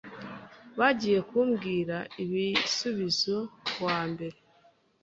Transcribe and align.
Bagiye 0.79 1.19
kumbwira 1.29 1.95
ibisubizo 2.23 3.37
kuwa 3.73 3.99
mbere. 4.11 4.37